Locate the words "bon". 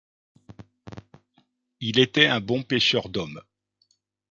2.41-2.63